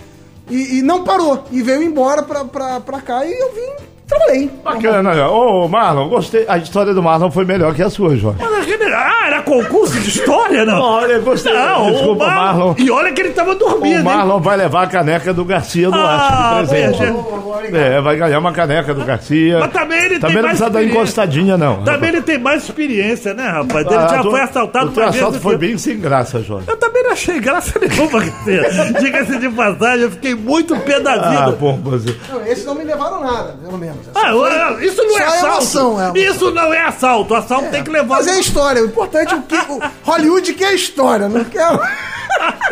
e, 0.50 0.80
e 0.80 0.82
não 0.82 1.04
parou, 1.04 1.46
e 1.52 1.62
veio 1.62 1.82
embora 1.84 2.24
pra, 2.24 2.44
pra, 2.46 2.80
pra 2.80 3.02
cá, 3.02 3.26
e 3.26 3.32
eu 3.32 3.54
vim 3.54 3.86
Trabalhei. 4.12 4.52
Bacana? 4.64 5.30
Ô, 5.30 5.68
Marlon, 5.68 6.10
gostei. 6.10 6.46
A 6.48 6.58
história 6.58 6.94
do 6.94 7.02
Marlon 7.02 7.32
foi 7.32 7.46
melhor 7.46 7.74
que 7.74 7.82
a 7.82 7.90
sua, 7.90 8.16
Jorge. 8.18 8.38
Mas 8.42 8.54
aquele- 8.64 8.94
ah, 8.94 9.24
era 9.28 9.42
concurso 9.42 10.00
de 10.00 10.10
história, 10.10 10.66
não? 10.66 10.82
Olha, 10.82 11.20
gostei. 11.20 11.54
Não, 11.54 11.92
Desculpa, 11.92 12.24
o 12.26 12.28
Marlon. 12.28 12.42
Marlon. 12.58 12.76
E 12.78 12.92
olha 12.92 13.12
que 13.14 13.22
ele 13.22 13.30
tava 13.30 13.56
dormindo, 13.56 13.94
O 13.96 13.98
hein? 14.00 14.04
Marlon 14.04 14.40
vai 14.42 14.58
levar 14.58 14.84
a 14.84 14.88
caneca 14.88 15.34
do 15.34 15.46
Garcia 15.46 15.90
do 15.90 15.96
Ah, 15.98 16.56
Arte 16.58 16.64
de 16.64 16.68
presente. 16.70 16.98
poxa. 17.14 17.42
É, 17.78 18.02
vai 18.02 18.18
ganhar 18.18 18.40
uma 18.40 18.52
caneca 18.52 18.94
do 18.94 19.06
Garcia. 19.06 19.60
Mas 19.60 19.72
também 19.72 19.98
ele 20.00 20.10
tem 20.10 20.20
Também 20.20 20.36
não 20.38 20.42
mais 20.44 20.58
precisa 20.58 20.70
dar 20.70 20.82
experiência. 20.82 21.00
encostadinha, 21.02 21.58
não. 21.58 21.84
Também 21.84 22.10
ele 22.10 22.22
tem 22.22 22.38
mais 22.38 22.64
experiência, 22.64 23.34
né, 23.34 23.48
rapaz? 23.48 23.86
Ele 23.86 23.96
Ah, 23.96 24.08
já 24.10 24.22
tu- 24.24 24.32
foi 24.32 24.42
assaltado 24.42 24.88
O 24.88 24.92
teu 24.92 25.04
uma 25.04 25.12
vez. 25.12 25.24
assalto 25.24 25.40
foi 25.40 25.58
bem 25.58 25.78
sem 25.78 26.00
graça, 26.00 26.42
Jorge. 26.42 26.66
Eu 26.68 26.76
também 26.78 27.04
não 27.04 27.12
achei 27.12 27.40
graça 27.40 27.80
nenhuma, 27.80 28.20
Garcia. 28.20 28.94
Diga-se 29.00 29.38
de 29.38 29.50
passagem, 29.50 30.02
eu 30.04 30.12
fiquei 30.12 30.36
muito 30.36 30.76
pé 30.80 31.00
da 31.00 31.14
Ah, 31.14 31.30
vida. 31.30 31.52
pô, 31.54 31.74
você... 31.74 32.16
Não, 32.30 32.46
esses 32.46 32.66
não 32.66 32.76
me 32.76 32.84
levaram 32.84 33.22
nada, 33.24 33.56
pelo 33.64 33.78
menos. 33.78 34.01
Ah, 34.16 34.30
eu- 34.32 34.82
isso 34.82 35.04
não 35.04 35.18
é 35.18 35.24
assalto. 35.24 35.46
é 35.46 35.50
emoção. 35.58 36.14
Isso 36.16 36.52
não 36.52 36.74
é 36.74 36.82
assalto. 36.82 37.34
O 37.34 37.38
assalto 37.38 37.70
tem 37.70 37.84
que 37.84 37.90
levar. 37.90 38.18
Mas 38.18 38.28
é 38.28 38.40
história. 38.40 38.82
O 38.82 38.86
importante 38.86 39.34
é 39.34 39.38
o 39.38 39.42
que. 39.42 39.56
O 39.56 39.82
Hollywood 40.04 40.54
quer 40.54 40.74
história, 40.74 41.28
não 41.30 41.44
quer. 41.44 41.68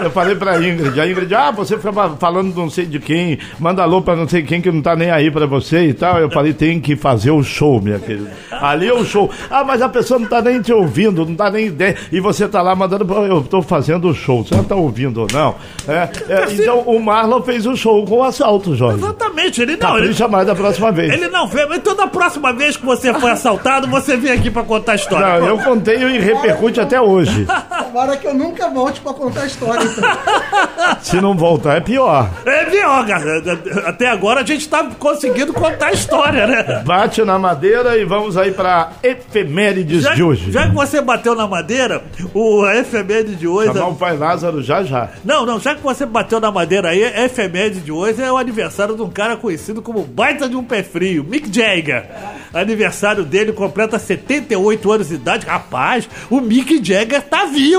Eu 0.04 0.12
falei 0.12 0.36
pra 0.36 0.58
Ingrid, 0.62 1.00
a 1.00 1.08
Ingrid, 1.08 1.34
ah, 1.36 1.52
você 1.52 1.78
fica 1.78 1.92
falando 2.20 2.56
não 2.56 2.70
sei 2.70 2.86
de 2.86 3.00
quem, 3.00 3.38
manda 3.60 3.84
alô 3.84 4.02
pra 4.02 4.16
não 4.16 4.28
sei 4.28 4.44
quem 4.44 4.62
que 4.62 4.72
não 4.72 4.82
tá 4.82 4.96
nem 4.96 5.12
aí 5.12 5.30
pra 5.32 5.46
você 5.46 5.86
e 5.88 5.94
tal. 5.94 6.18
Eu 6.20 6.30
falei, 6.30 6.54
tem 6.54 6.80
que 6.80 6.96
fazer 6.96 7.32
o 7.32 7.44
show, 7.44 7.82
minha 7.82 8.00
querida. 8.00 8.32
Ali 8.52 8.88
é 8.88 8.94
o 8.94 9.06
show. 9.06 9.30
Ah, 9.50 9.64
mas 9.64 9.82
a 9.82 9.90
pessoa 9.90 10.20
não 10.20 10.28
tá 10.28 10.42
nem 10.42 10.62
te 10.62 10.72
ouvindo, 10.74 11.26
não 11.26 11.34
dá 11.36 11.50
nem 11.50 11.68
ideia. 11.68 11.96
E 12.12 12.20
você 12.20 12.48
tá 12.48 12.62
lá 12.62 12.76
mandando, 12.76 13.06
"Pô, 13.06 13.26
eu 13.26 13.42
tô 13.44 13.62
fazendo 13.62 14.10
o 14.10 14.14
show, 14.14 14.44
você 14.44 14.56
não 14.56 14.64
tá 14.64 14.76
ouvindo 14.76 15.22
ou 15.22 15.28
não? 15.32 15.56
É, 15.88 16.10
é, 16.30 16.46
então 16.54 16.80
o 16.82 17.00
Marlon 17.00 17.42
fez 17.42 17.66
o 17.66 17.76
show 17.76 18.06
com 18.06 18.18
o 18.18 18.24
assalto, 18.24 18.76
Jorge. 18.76 18.98
Exatamente, 19.00 19.62
ele 19.62 19.78
não. 19.78 19.90
Ele, 19.98 20.00
Capricha 20.08 20.28
mais 20.28 20.48
da 20.48 20.56
próxima 20.56 20.92
vez. 20.92 21.14
ele 21.14 21.28
não 21.30 21.48
fez. 21.48 21.68
Então, 21.72 21.96
da 21.96 22.08
próxima 22.08 22.54
vez 22.54 22.76
que 22.78 22.86
você 22.86 23.14
foi 23.14 23.32
assaltado, 23.32 23.88
você 23.88 24.16
vem 24.18 24.32
aqui 24.32 24.50
pra 24.50 24.64
contar 24.64 24.94
a 24.94 24.96
história. 24.96 25.40
Não, 25.40 25.48
eu 25.48 25.58
contei 25.60 25.98
e 25.98 26.20
repercute 26.20 26.80
até 26.80 27.00
hoje. 27.02 27.46
Tomara 27.90 28.18
que 28.18 28.28
eu 28.28 28.36
nunca 28.36 28.70
volte 28.70 29.02
pra 29.02 29.14
contar 29.14 29.42
a 29.42 29.46
história, 29.48 29.84
então. 29.84 30.10
Se 31.02 31.20
não 31.20 31.36
voltar, 31.36 31.78
é 31.78 31.80
pior. 31.80 32.30
É 32.46 32.66
pior, 32.66 33.06
cara. 33.08 33.42
Até 33.88 34.08
agora 34.08 34.42
a 34.42 34.46
gente 34.46 34.70
tá 34.70 34.88
conseguindo 35.00 35.52
contar 35.52 35.88
a 35.88 35.92
história, 35.92 36.46
né? 36.46 36.84
Bate 36.86 37.24
na 37.24 37.40
madeira 37.40 37.98
e 37.98 38.06
vamos 38.06 38.38
aí 38.38 38.52
pra 38.52 38.92
efemérides 39.02 40.04
Já, 40.04 40.14
de 40.14 40.22
hoje. 40.22 40.52
já 40.52 40.68
que 40.68 40.76
você 40.76 41.02
bateu 41.02 41.34
na 41.34 41.48
madeira, 41.48 42.04
o 42.34 42.64
a 42.64 42.76
efeméride 42.78 43.36
de 43.36 43.48
hoje. 43.48 43.74
Chamar 43.74 43.88
o 43.88 43.96
pai 43.96 44.16
Lázaro 44.16 44.62
já 44.62 44.84
já. 44.84 45.10
Não, 45.26 45.46
não, 45.46 45.60
já 45.60 45.74
que 45.74 45.82
você 45.82 46.06
bateu 46.06 46.40
na 46.40 46.52
madeira 46.52 46.90
aí, 46.90 47.04
a 47.04 47.26
efeméride 47.26 47.80
de 47.80 47.92
hoje 47.92 48.22
é 48.22 48.32
o 48.32 48.38
aniversário 48.38 48.96
de 48.96 49.02
um 49.02 49.10
cara 49.10 49.36
conhecido 49.36 49.82
como 49.82 50.04
baita 50.04 50.48
de 50.48 50.56
um 50.56 50.64
pé 50.64 50.84
frio, 50.84 51.24
Mick 51.24 51.52
Jagger. 51.52 52.06
Aniversário 52.54 53.24
dele 53.24 53.52
completa 53.52 53.98
78 53.98 54.92
anos 54.92 55.08
de 55.10 55.16
idade. 55.16 55.46
Rapaz, 55.46 56.08
o 56.30 56.40
Mick 56.40 56.84
Jagger 56.84 57.22
tá 57.22 57.46
vivo, 57.46 57.79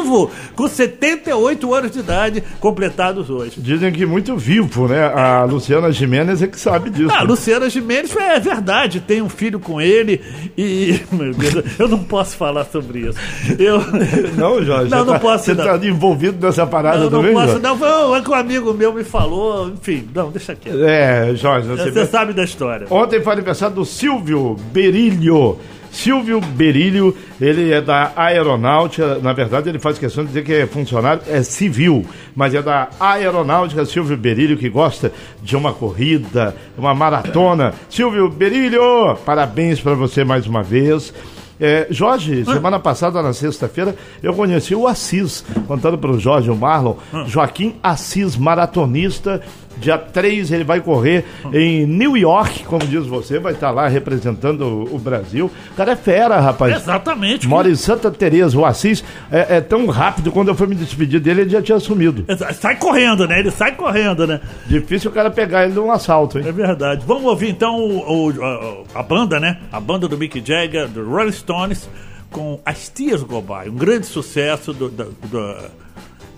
com 0.54 0.68
78 0.68 1.74
anos 1.74 1.90
de 1.90 1.98
idade 2.00 2.42
completados 2.60 3.30
hoje. 3.30 3.54
Dizem 3.58 3.92
que 3.92 4.04
muito 4.06 4.36
vivo, 4.36 4.88
né? 4.88 5.04
A 5.04 5.44
Luciana 5.44 5.90
Jimenez 5.92 6.42
é 6.42 6.46
que 6.46 6.58
sabe 6.58 6.90
disso. 6.90 7.12
Ah, 7.14 7.22
Luciana 7.22 7.68
Gimenez 7.68 8.14
é 8.16 8.38
verdade, 8.38 9.00
tem 9.00 9.22
um 9.22 9.28
filho 9.28 9.58
com 9.60 9.80
ele 9.80 10.20
e. 10.56 11.00
Meu 11.12 11.32
Deus, 11.34 11.64
eu 11.78 11.88
não 11.88 12.02
posso 12.04 12.36
falar 12.36 12.64
sobre 12.66 13.00
isso. 13.00 13.18
Eu. 13.58 13.80
Não, 14.36 14.62
Jorge. 14.62 14.90
Não, 14.90 14.98
você 14.98 15.04
não 15.04 15.12
tá, 15.14 15.18
posso, 15.18 15.44
Você 15.44 15.54
não. 15.54 15.64
tá 15.64 15.86
envolvido 15.86 16.46
nessa 16.46 16.66
parada 16.66 16.98
Eu 16.98 17.10
não 17.10 17.18
também, 17.20 17.32
posso, 17.34 17.46
Jorge? 17.48 17.62
não. 17.62 17.76
Foi 17.78 18.18
é 18.18 18.22
que 18.22 18.30
um 18.30 18.34
amigo 18.34 18.74
meu 18.74 18.92
me 18.92 19.04
falou, 19.04 19.68
enfim, 19.70 20.08
não, 20.14 20.30
deixa 20.30 20.54
quieto. 20.54 20.82
É, 20.84 21.34
Jorge, 21.34 21.68
você, 21.68 21.90
Você 21.90 22.06
sabe 22.06 22.32
da 22.32 22.44
história. 22.44 22.86
Ontem 22.90 23.20
foi 23.20 23.32
aniversário 23.32 23.74
do 23.74 23.84
Silvio 23.84 24.56
Berilho. 24.72 25.58
Silvio 25.90 26.40
Berilho, 26.40 27.16
ele 27.40 27.72
é 27.72 27.80
da 27.80 28.12
aeronáutica, 28.16 29.16
na 29.16 29.32
verdade 29.32 29.68
ele 29.68 29.78
faz 29.78 29.98
questão 29.98 30.24
de 30.24 30.28
dizer 30.28 30.44
que 30.44 30.52
é 30.52 30.66
funcionário, 30.66 31.22
é 31.28 31.42
civil, 31.42 32.06
mas 32.34 32.54
é 32.54 32.62
da 32.62 32.88
aeronáutica, 32.98 33.84
Silvio 33.84 34.16
Berilho, 34.16 34.56
que 34.56 34.68
gosta 34.68 35.12
de 35.42 35.56
uma 35.56 35.72
corrida, 35.72 36.54
uma 36.78 36.94
maratona. 36.94 37.74
Silvio 37.88 38.28
Berilho, 38.28 39.16
parabéns 39.24 39.80
para 39.80 39.94
você 39.94 40.24
mais 40.24 40.46
uma 40.46 40.62
vez. 40.62 41.12
É, 41.60 41.86
Jorge, 41.90 42.42
semana 42.46 42.78
passada, 42.78 43.22
na 43.22 43.34
sexta-feira, 43.34 43.94
eu 44.22 44.32
conheci 44.32 44.74
o 44.74 44.86
Assis, 44.86 45.44
contando 45.66 45.98
para 45.98 46.10
o 46.10 46.18
Jorge 46.18 46.50
o 46.50 46.56
Marlon, 46.56 46.94
Joaquim 47.26 47.74
Assis, 47.82 48.34
maratonista. 48.34 49.42
Dia 49.80 49.96
3 49.98 50.52
ele 50.52 50.64
vai 50.64 50.80
correr 50.80 51.24
em 51.52 51.86
New 51.86 52.16
York, 52.16 52.64
como 52.64 52.86
diz 52.86 53.06
você, 53.06 53.38
vai 53.38 53.52
estar 53.54 53.70
lá 53.70 53.88
representando 53.88 54.62
o, 54.62 54.96
o 54.96 54.98
Brasil. 54.98 55.50
O 55.72 55.74
cara 55.74 55.92
é 55.92 55.96
fera, 55.96 56.38
rapaz. 56.40 56.74
Exatamente. 56.76 57.48
Mora 57.48 57.68
em 57.68 57.74
Santa 57.74 58.10
Teresa, 58.10 58.58
o 58.58 58.64
Assis 58.64 59.02
é, 59.30 59.56
é 59.56 59.60
tão 59.60 59.86
rápido, 59.86 60.30
quando 60.30 60.48
eu 60.48 60.54
fui 60.54 60.66
me 60.66 60.74
despedir 60.74 61.20
dele, 61.20 61.42
ele 61.42 61.50
já 61.50 61.62
tinha 61.62 61.80
sumido. 61.80 62.24
Sai 62.54 62.76
correndo, 62.76 63.26
né? 63.26 63.40
Ele 63.40 63.50
sai 63.50 63.74
correndo, 63.74 64.26
né? 64.26 64.40
Difícil 64.66 65.10
o 65.10 65.14
cara 65.14 65.30
pegar 65.30 65.64
ele 65.64 65.74
num 65.74 65.90
assalto, 65.90 66.38
hein? 66.38 66.44
É 66.46 66.52
verdade. 66.52 67.02
Vamos 67.06 67.24
ouvir 67.24 67.48
então 67.50 67.76
o, 67.80 68.28
o- 68.30 68.84
a, 68.94 69.00
a 69.00 69.02
banda, 69.02 69.40
né? 69.40 69.58
A 69.72 69.80
banda 69.80 70.06
do 70.06 70.16
Mick 70.18 70.42
Jagger, 70.44 70.88
do 70.88 71.08
Rolling 71.08 71.32
Stones, 71.32 71.88
com 72.30 72.60
As 72.64 72.88
Tias 72.88 73.22
Go 73.22 73.40
By. 73.40 73.68
Um 73.70 73.74
grande 73.76 74.06
sucesso 74.06 74.72
do- 74.72 74.88
da- 74.88 75.06
da- 75.32 75.64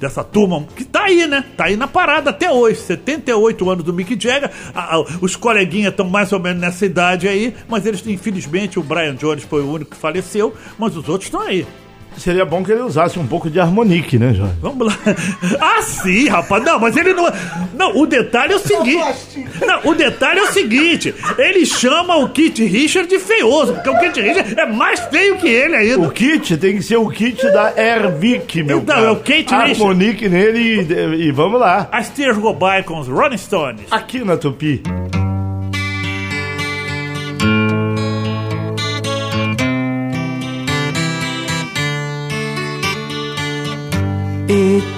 dessa 0.02 0.22
turma 0.22 0.66
que 0.76 0.84
tá 0.84 1.04
aí, 1.04 1.26
né? 1.26 1.44
Tá 1.56 1.64
aí 1.64 1.76
na 1.76 1.86
parada 1.88 2.30
até 2.30 2.50
hoje. 2.50 2.80
78 2.80 3.70
anos 3.70 3.84
do 3.84 3.92
Mick 3.94 4.20
Jagger. 4.20 4.50
A- 4.74 4.96
a- 4.96 5.04
os 5.20 5.36
coleguinhas 5.36 5.92
estão 5.92 6.08
mais 6.08 6.32
ou 6.32 6.40
menos 6.40 6.60
nessa 6.60 6.84
idade 6.84 7.26
aí, 7.28 7.54
mas 7.68 7.86
eles, 7.86 8.06
infelizmente, 8.06 8.78
o 8.78 8.82
Brian 8.82 9.14
Jones 9.14 9.44
foi 9.44 9.62
o 9.62 9.70
único 9.72 9.92
que 9.92 9.96
faleceu, 9.96 10.54
mas 10.78 10.96
os 10.96 11.08
outros 11.08 11.26
estão 11.28 11.40
aí. 11.40 11.66
Seria 12.16 12.44
bom 12.44 12.62
que 12.62 12.70
ele 12.72 12.82
usasse 12.82 13.18
um 13.18 13.26
pouco 13.26 13.50
de 13.50 13.58
harmonique, 13.58 14.18
né, 14.18 14.32
Jorge? 14.34 14.54
Vamos 14.60 14.86
lá. 14.86 14.98
Ah, 15.60 15.82
sim, 15.82 16.28
rapaz. 16.28 16.62
Não, 16.64 16.78
mas 16.78 16.96
ele 16.96 17.12
não. 17.12 17.30
Não, 17.74 17.96
o 17.96 18.06
detalhe 18.06 18.52
é 18.52 18.56
o 18.56 18.58
seguinte. 18.58 19.46
Não, 19.66 19.90
o 19.90 19.94
detalhe 19.94 20.40
é 20.40 20.42
o 20.44 20.52
seguinte. 20.52 21.14
Ele 21.38 21.64
chama 21.66 22.16
o 22.16 22.28
Kit 22.28 22.64
Richard 22.64 23.08
de 23.08 23.18
feioso, 23.18 23.74
porque 23.74 23.88
o 23.90 23.98
Kit 23.98 24.20
Richard 24.20 24.54
é 24.58 24.66
mais 24.66 25.00
feio 25.00 25.36
que 25.38 25.48
ele 25.48 25.74
ainda. 25.76 26.00
O 26.00 26.10
kit 26.10 26.56
tem 26.56 26.76
que 26.76 26.82
ser 26.82 26.96
o 26.96 27.08
kit 27.08 27.42
da 27.52 27.72
Airvic, 27.76 28.62
meu 28.62 28.78
Então, 28.78 28.94
cara. 28.96 29.06
é 29.08 29.10
o 29.10 29.16
Kate 29.16 29.42
Richard. 29.42 29.72
Harmonique 29.72 30.28
nele 30.28 30.80
e, 30.82 31.26
e 31.28 31.32
vamos 31.32 31.60
lá. 31.60 31.88
As 31.92 32.08
Tears 32.10 32.38
Go 32.38 32.52
By 32.54 32.82
com 32.84 32.98
os 32.98 33.08
Rolling 33.08 33.36
Stones. 33.38 33.82
Aqui 33.90 34.24
na 34.24 34.36
Tupi. 34.36 34.82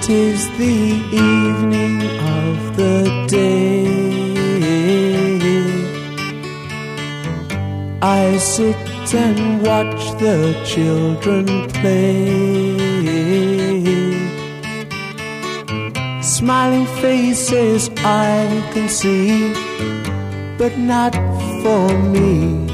It 0.07 0.11
is 0.11 0.47
the 0.59 0.77
evening 1.17 1.97
of 2.37 2.77
the 2.77 3.25
day. 3.27 3.87
I 8.03 8.37
sit 8.37 8.75
and 9.15 9.65
watch 9.65 10.03
the 10.21 10.53
children 10.63 11.47
play. 11.71 12.27
Smiling 16.21 16.85
faces 17.01 17.89
I 17.97 18.45
can 18.73 18.87
see, 18.87 19.53
but 20.59 20.77
not 20.77 21.15
for 21.63 21.89
me. 22.13 22.69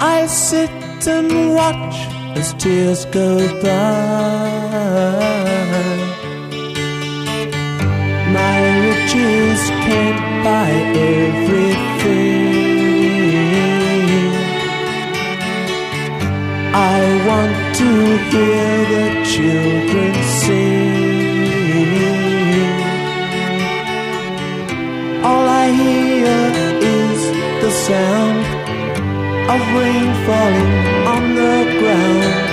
I 0.00 0.24
sit 0.28 0.70
and 1.06 1.54
watch 1.54 2.15
as 2.38 2.52
tears 2.54 3.04
go 3.06 3.28
by. 3.62 4.46
My 8.38 8.58
riches 8.86 9.60
can't 9.86 10.20
buy 10.44 10.70
everything. 11.14 12.46
I 16.74 17.00
want 17.28 17.56
to 17.80 17.90
hear 18.30 18.70
the 18.94 19.06
children 19.32 20.14
sing. 20.40 20.85
Rain 29.78 30.08
falling 30.26 30.72
on 31.14 31.24
the 31.40 31.56
ground. 31.80 32.46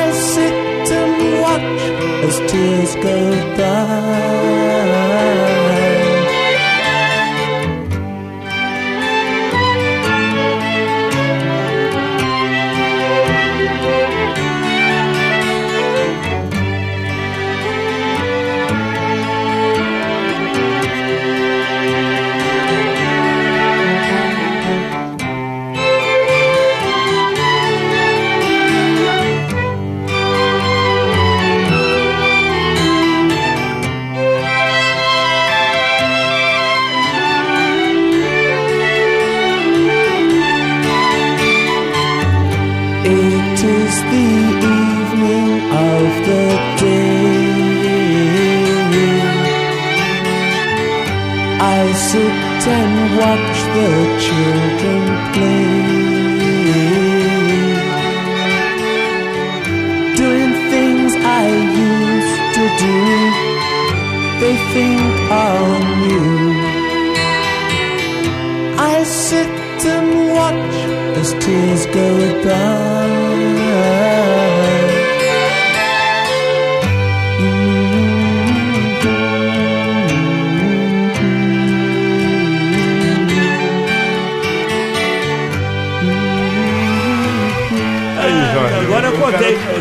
I 0.00 0.10
sit 0.32 0.86
and 1.00 1.16
watch 1.44 1.82
as 2.26 2.36
tears 2.50 2.92
go 3.06 3.18
by. 3.56 5.37
The 53.78 53.90
children 54.26 55.02
play. 55.34 55.68
Doing 60.20 60.52
things 60.72 61.12
I 61.42 61.46
used 61.90 62.40
to 62.56 62.64
do, 62.84 62.98
they 64.42 64.56
think 64.74 65.12
are 65.46 65.78
new. 66.06 66.30
I 68.94 68.96
sit 69.04 69.54
and 69.94 70.08
watch 70.36 70.76
as 71.20 71.28
tears 71.44 71.86
go 71.98 72.10
by. 72.44 73.17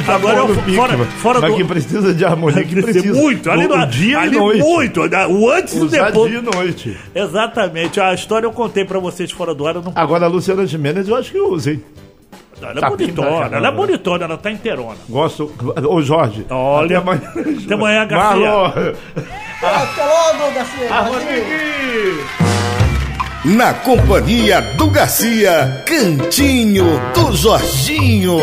Tá 0.06 0.16
Agora 0.16 0.36
falando 0.38 0.64
pique, 0.64 0.76
fora- 0.78 0.98
fora 0.98 1.42
Mas 1.42 1.52
do- 1.52 1.58
que 1.58 1.64
precisa 1.64 2.14
de 2.14 2.26
harmonia, 2.26 2.64
que 2.64 2.82
precisa. 2.82 3.14
muito, 3.14 3.50
ali, 3.52 3.66
o, 3.66 3.70
no, 3.70 3.84
o 3.84 3.86
dia 3.88 4.20
ali 4.20 4.36
e 4.36 4.40
noite. 4.40 4.62
muito, 4.64 5.02
o 5.02 5.52
antes 5.52 5.74
e 5.76 5.80
o 5.80 5.88
depois. 5.88 6.32
dia 6.32 6.40
e 6.40 6.56
noite. 6.56 6.98
Exatamente, 7.16 8.00
a 8.00 8.14
história 8.14 8.46
eu 8.46 8.52
contei 8.52 8.84
pra 8.86 9.00
vocês 9.00 9.32
fora 9.32 9.54
do 9.56 9.66
ar, 9.68 9.76
eu 9.76 9.82
não 9.82 9.92
Agora 9.96 10.26
a 10.26 10.28
Luciana 10.30 10.66
Gimenez 10.66 11.08
eu 11.08 11.16
acho 11.16 11.32
que 11.32 11.40
usa, 11.40 11.72
hein? 11.72 11.84
Ela 12.60 12.72
é 12.72 12.74
Tá 12.82 12.90
bonitona, 12.90 13.28
pinta, 13.44 13.56
ela 13.56 13.68
é 13.68 13.72
né? 13.72 13.78
bonitona, 13.78 14.26
ela 14.26 14.38
tá 14.38 14.50
inteirona. 14.52 14.98
Gosto. 15.08 15.52
Ô 15.88 16.02
Jorge. 16.02 16.44
Olha, 16.50 16.98
até 16.98 17.12
amanhã. 17.12 17.32
até 17.64 17.74
amanhã, 17.76 18.06
Garcia. 18.08 18.50
Marlon. 18.50 18.66
Até 19.62 20.04
logo, 20.06 20.54
Garcia. 20.56 20.94
Harmonia. 20.94 22.26
Na 23.46 23.74
companhia 23.76 24.60
do 24.76 24.90
Garcia, 24.90 25.84
Cantinho 25.86 26.86
do 27.14 27.32
Jorginho. 27.36 28.38